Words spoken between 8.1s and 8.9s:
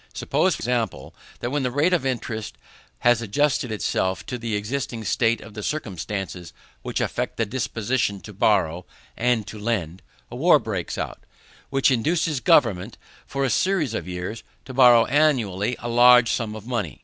to borrow